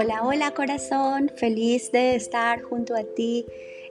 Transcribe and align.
Hola, 0.00 0.22
hola 0.22 0.54
corazón, 0.54 1.28
feliz 1.28 1.90
de 1.90 2.14
estar 2.14 2.62
junto 2.62 2.94
a 2.94 3.02
ti 3.02 3.46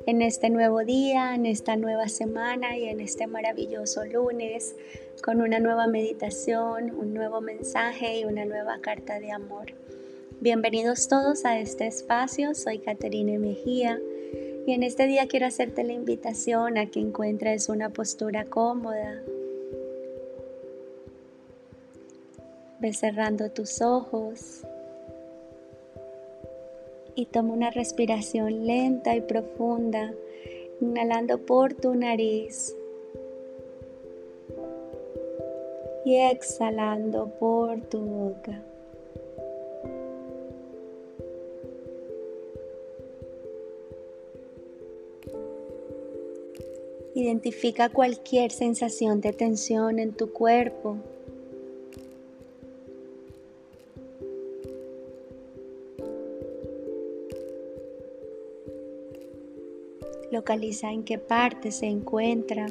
en 0.05 0.21
este 0.21 0.49
nuevo 0.49 0.85
día, 0.85 1.35
en 1.35 1.45
esta 1.45 1.75
nueva 1.75 2.07
semana 2.07 2.77
y 2.77 2.85
en 2.85 3.01
este 3.01 3.27
maravilloso 3.27 4.05
lunes 4.05 4.73
con 5.21 5.41
una 5.41 5.59
nueva 5.59 5.85
meditación, 5.87 6.95
un 6.97 7.13
nuevo 7.13 7.41
mensaje 7.41 8.19
y 8.19 8.23
una 8.23 8.45
nueva 8.45 8.79
carta 8.79 9.19
de 9.19 9.33
amor. 9.33 9.73
Bienvenidos 10.39 11.09
todos 11.09 11.43
a 11.43 11.59
este 11.59 11.87
espacio, 11.87 12.55
soy 12.55 12.79
Caterine 12.79 13.37
Mejía 13.37 13.99
y 14.65 14.71
en 14.71 14.83
este 14.83 15.07
día 15.07 15.27
quiero 15.27 15.47
hacerte 15.47 15.83
la 15.83 15.91
invitación 15.91 16.77
a 16.77 16.89
que 16.89 17.01
encuentres 17.01 17.67
una 17.67 17.89
postura 17.89 18.45
cómoda. 18.45 19.23
Ve 22.79 22.93
cerrando 22.93 23.51
tus 23.51 23.81
ojos 23.81 24.65
y 27.17 27.25
toma 27.25 27.51
una 27.53 27.71
respiración 27.71 28.67
lenta 28.67 29.15
y 29.15 29.21
profunda, 29.21 30.13
inhalando 30.79 31.39
por 31.39 31.73
tu 31.73 31.95
nariz 31.95 32.75
y 36.05 36.15
exhalando 36.15 37.27
por 37.39 37.81
tu 37.81 37.99
boca. 37.99 38.61
Identifica 47.15 47.89
cualquier 47.89 48.51
sensación 48.51 49.21
de 49.21 49.33
tensión 49.33 49.97
en 49.97 50.13
tu 50.13 50.31
cuerpo. 50.31 50.97
Localiza 60.31 60.91
en 60.91 61.03
qué 61.03 61.17
parte 61.17 61.71
se 61.71 61.85
encuentra. 61.85 62.65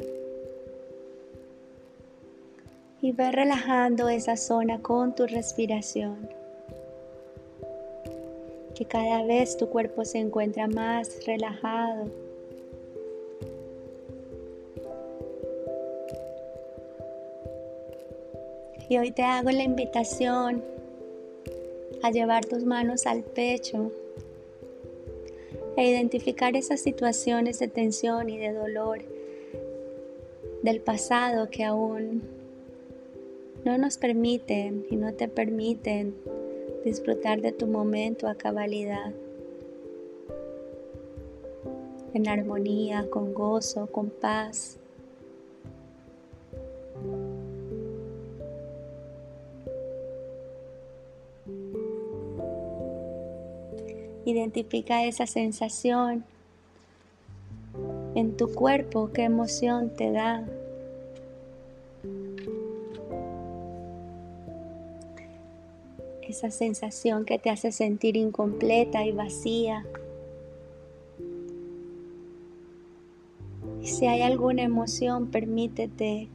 Y 3.01 3.13
ve 3.13 3.33
relajando 3.33 4.09
esa 4.09 4.37
zona 4.37 4.83
con 4.83 5.15
tu 5.15 5.27
respiración. 5.27 6.29
Que 8.75 8.85
cada 8.85 9.23
vez 9.25 9.57
tu 9.57 9.69
cuerpo 9.69 10.05
se 10.05 10.19
encuentra 10.19 10.69
más 10.69 11.25
relajado. 11.27 12.11
Y 18.89 18.99
hoy 18.99 19.11
te 19.11 19.23
hago 19.23 19.51
la 19.51 19.63
invitación 19.63 20.63
a 22.03 22.11
llevar 22.11 22.45
tus 22.45 22.65
manos 22.65 23.07
al 23.07 23.23
pecho 23.23 23.91
e 25.77 25.91
identificar 25.91 26.57
esas 26.57 26.81
situaciones 26.81 27.59
de 27.59 27.69
tensión 27.69 28.31
y 28.31 28.39
de 28.39 28.53
dolor 28.53 29.01
del 30.63 30.81
pasado 30.81 31.51
que 31.51 31.65
aún 31.65 32.23
no 33.65 33.77
nos 33.79 33.99
permiten 33.99 34.87
y 34.91 34.97
no 34.97 35.13
te 35.13 35.29
permiten 35.29 36.15
disfrutar 36.85 37.41
de 37.41 37.53
tu 37.53 37.67
momento 37.67 38.29
a 38.29 38.37
cabalidad, 38.37 39.13
en 42.15 42.29
armonía, 42.29 43.11
con 43.11 43.35
gozo, 43.35 43.89
con 43.89 44.09
paz. 44.11 44.79
Identifica 54.27 55.05
esa 55.05 55.25
sensación 55.29 56.25
en 58.17 58.37
tu 58.37 58.53
cuerpo, 58.53 59.11
qué 59.13 59.23
emoción 59.23 59.91
te 59.91 60.11
da. 60.11 60.45
Esa 66.23 66.51
sensación 66.51 67.25
que 67.25 67.39
te 67.39 67.51
hace 67.51 67.71
sentir 67.71 68.17
incompleta 68.17 69.05
y 69.05 69.13
vacía. 69.13 69.87
Si 73.83 74.07
hay 74.07 74.23
alguna 74.23 74.65
emoción, 74.65 75.29
permítete 75.29 76.27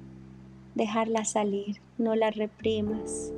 dejarla 0.76 1.26
salir, 1.26 1.82
no 1.98 2.16
la 2.16 2.32
reprimas. 2.32 3.34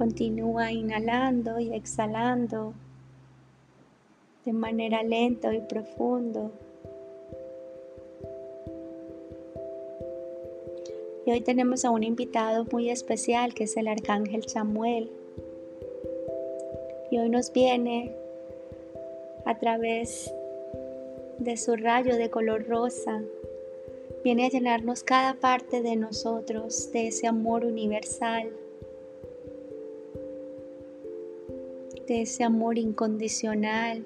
Continúa 0.00 0.72
inhalando 0.72 1.60
y 1.60 1.74
exhalando 1.74 2.72
de 4.46 4.52
manera 4.54 5.02
lenta 5.02 5.54
y 5.54 5.60
profundo. 5.60 6.52
Y 11.26 11.32
hoy 11.32 11.42
tenemos 11.42 11.84
a 11.84 11.90
un 11.90 12.02
invitado 12.02 12.64
muy 12.72 12.88
especial 12.88 13.52
que 13.52 13.64
es 13.64 13.76
el 13.76 13.88
arcángel 13.88 14.48
Samuel. 14.48 15.10
Y 17.10 17.18
hoy 17.18 17.28
nos 17.28 17.52
viene 17.52 18.16
a 19.44 19.58
través 19.58 20.32
de 21.36 21.58
su 21.58 21.76
rayo 21.76 22.16
de 22.16 22.30
color 22.30 22.66
rosa, 22.66 23.20
viene 24.24 24.46
a 24.46 24.48
llenarnos 24.48 25.02
cada 25.02 25.34
parte 25.34 25.82
de 25.82 25.96
nosotros 25.96 26.90
de 26.90 27.08
ese 27.08 27.26
amor 27.26 27.66
universal 27.66 28.50
ese 32.10 32.44
amor 32.44 32.78
incondicional 32.78 34.04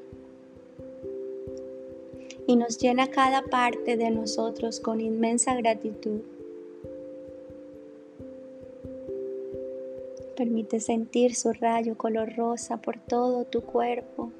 y 2.46 2.56
nos 2.56 2.78
llena 2.78 3.10
cada 3.10 3.42
parte 3.42 3.96
de 3.96 4.10
nosotros 4.10 4.80
con 4.80 5.00
inmensa 5.00 5.54
gratitud. 5.54 6.20
Permite 10.36 10.80
sentir 10.80 11.34
su 11.34 11.52
rayo 11.52 11.96
color 11.96 12.34
rosa 12.36 12.76
por 12.76 12.98
todo 12.98 13.44
tu 13.44 13.62
cuerpo 13.62 14.32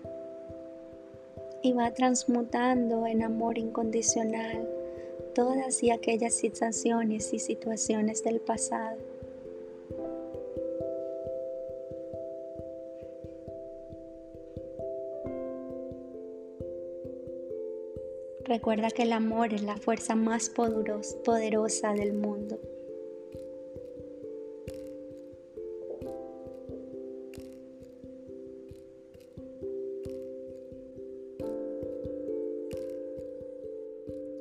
y 1.63 1.73
va 1.73 1.93
transmutando 1.95 3.07
en 3.07 3.23
amor 3.23 3.59
incondicional 3.59 4.69
todas 5.35 5.83
y 5.83 5.91
aquellas 5.91 6.35
sensaciones 6.35 7.33
y 7.33 7.39
situaciones 7.39 8.23
del 8.23 8.41
pasado. 8.41 9.14
Recuerda 18.47 18.91
que 18.91 19.05
el 19.05 19.13
amor 19.15 19.55
es 19.55 19.63
la 19.63 19.77
fuerza 19.77 20.15
más 20.15 20.51
poderosa 20.51 21.95
del 21.95 22.13
mundo. 22.13 22.61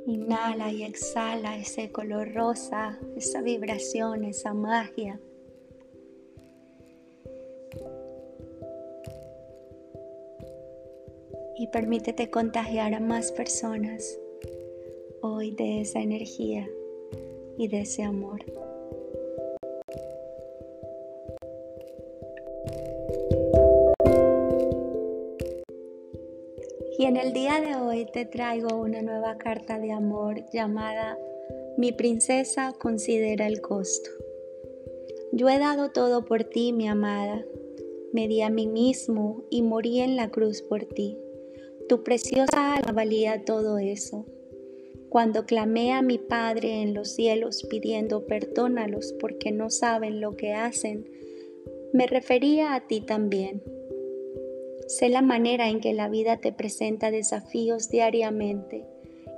Inhala 0.05 0.69
y 0.73 0.83
exhala 0.83 1.57
ese 1.57 1.89
color 1.93 2.33
rosa, 2.33 2.99
esa 3.15 3.41
vibración, 3.41 4.25
esa 4.25 4.53
magia. 4.53 5.21
Y 11.63 11.67
permítete 11.67 12.29
contagiar 12.29 12.93
a 12.93 12.99
más 12.99 13.31
personas 13.31 14.19
hoy 15.21 15.51
de 15.51 15.79
esa 15.79 16.01
energía 16.01 16.69
y 17.57 17.69
de 17.69 17.79
ese 17.79 18.03
amor. 18.03 18.43
Y 26.97 27.05
en 27.05 27.15
el 27.15 27.31
día 27.31 27.61
de 27.61 27.75
hoy 27.77 28.07
te 28.11 28.25
traigo 28.25 28.75
una 28.75 29.01
nueva 29.01 29.37
carta 29.37 29.79
de 29.79 29.93
amor 29.93 30.43
llamada 30.51 31.17
Mi 31.77 31.93
princesa 31.93 32.73
considera 32.77 33.47
el 33.47 33.61
costo. 33.61 34.09
Yo 35.31 35.47
he 35.47 35.59
dado 35.59 35.91
todo 35.91 36.25
por 36.25 36.43
ti, 36.43 36.73
mi 36.73 36.89
amada. 36.89 37.45
Me 38.11 38.27
di 38.27 38.41
a 38.41 38.49
mí 38.49 38.67
mismo 38.67 39.45
y 39.49 39.61
morí 39.61 40.01
en 40.01 40.17
la 40.17 40.29
cruz 40.29 40.61
por 40.61 40.83
ti. 40.83 41.17
Tu 41.89 42.03
preciosa 42.03 42.75
alma 42.75 42.93
valía 42.93 43.43
todo 43.43 43.77
eso. 43.77 44.25
Cuando 45.09 45.45
clamé 45.45 45.93
a 45.93 46.01
mi 46.01 46.17
Padre 46.17 46.81
en 46.81 46.93
los 46.93 47.13
cielos 47.13 47.67
pidiendo 47.69 48.25
perdónalos 48.25 49.13
porque 49.19 49.51
no 49.51 49.69
saben 49.69 50.21
lo 50.21 50.35
que 50.35 50.53
hacen, 50.53 51.05
me 51.93 52.07
refería 52.07 52.73
a 52.73 52.87
ti 52.87 53.01
también. 53.01 53.61
Sé 54.87 55.09
la 55.09 55.21
manera 55.21 55.69
en 55.69 55.81
que 55.81 55.93
la 55.93 56.09
vida 56.09 56.37
te 56.37 56.51
presenta 56.51 57.11
desafíos 57.11 57.89
diariamente 57.89 58.85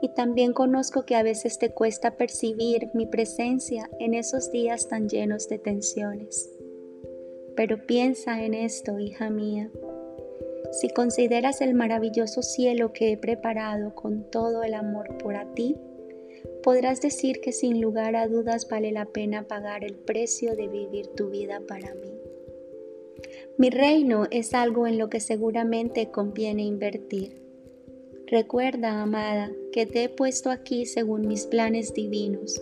y 0.01 0.09
también 0.09 0.53
conozco 0.53 1.05
que 1.05 1.15
a 1.15 1.23
veces 1.23 1.59
te 1.59 1.71
cuesta 1.71 2.15
percibir 2.15 2.89
mi 2.93 3.05
presencia 3.05 3.89
en 3.99 4.13
esos 4.13 4.51
días 4.51 4.87
tan 4.87 5.09
llenos 5.09 5.49
de 5.49 5.59
tensiones. 5.59 6.51
Pero 7.55 7.85
piensa 7.85 8.43
en 8.43 8.53
esto, 8.53 8.99
hija 8.99 9.29
mía. 9.29 9.71
Si 10.75 10.89
consideras 10.89 11.61
el 11.61 11.73
maravilloso 11.73 12.41
cielo 12.41 12.91
que 12.91 13.13
he 13.13 13.17
preparado 13.17 13.95
con 13.95 14.29
todo 14.29 14.61
el 14.61 14.73
amor 14.73 15.17
por 15.17 15.35
ti, 15.53 15.77
podrás 16.63 16.99
decir 16.99 17.39
que 17.39 17.53
sin 17.53 17.79
lugar 17.79 18.17
a 18.17 18.27
dudas 18.27 18.67
vale 18.67 18.91
la 18.91 19.05
pena 19.05 19.47
pagar 19.47 19.85
el 19.85 19.95
precio 19.95 20.53
de 20.53 20.67
vivir 20.67 21.07
tu 21.15 21.29
vida 21.29 21.61
para 21.65 21.95
mí. 21.95 22.11
Mi 23.57 23.69
reino 23.69 24.27
es 24.31 24.53
algo 24.53 24.85
en 24.85 24.97
lo 24.97 25.09
que 25.09 25.21
seguramente 25.21 26.11
conviene 26.11 26.63
invertir. 26.63 27.41
Recuerda, 28.27 29.01
amada, 29.01 29.53
que 29.71 29.85
te 29.85 30.03
he 30.03 30.09
puesto 30.09 30.49
aquí 30.49 30.85
según 30.85 31.25
mis 31.25 31.45
planes 31.45 31.93
divinos. 31.93 32.61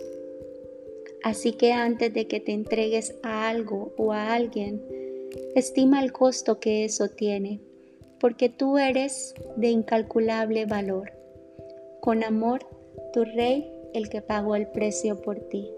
Así 1.24 1.54
que 1.54 1.72
antes 1.72 2.14
de 2.14 2.28
que 2.28 2.38
te 2.38 2.52
entregues 2.52 3.16
a 3.24 3.48
algo 3.48 3.92
o 3.96 4.12
a 4.12 4.34
alguien, 4.34 4.80
estima 5.56 6.00
el 6.00 6.12
costo 6.12 6.60
que 6.60 6.84
eso 6.84 7.08
tiene, 7.08 7.60
porque 8.24 8.48
tú 8.48 8.78
eres 8.78 9.34
de 9.56 9.68
incalculable 9.68 10.64
valor. 10.64 11.12
Con 12.00 12.24
amor, 12.24 12.66
tu 13.12 13.22
Rey 13.22 13.70
el 13.92 14.08
que 14.08 14.22
pagó 14.22 14.56
el 14.56 14.66
precio 14.68 15.20
por 15.20 15.40
ti. 15.40 15.70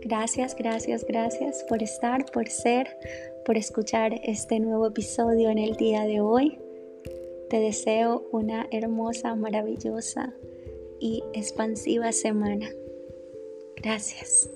Gracias, 0.00 0.56
gracias, 0.56 1.04
gracias 1.04 1.62
por 1.68 1.82
estar, 1.82 2.24
por 2.32 2.48
ser, 2.48 2.88
por 3.44 3.58
escuchar 3.58 4.18
este 4.24 4.60
nuevo 4.60 4.86
episodio 4.86 5.50
en 5.50 5.58
el 5.58 5.76
día 5.76 6.04
de 6.04 6.22
hoy. 6.22 6.58
Te 7.50 7.60
deseo 7.60 8.26
una 8.32 8.66
hermosa, 8.70 9.34
maravillosa 9.34 10.32
y 10.98 11.22
expansiva 11.34 12.12
semana. 12.12 12.70
Gracias. 13.76 14.48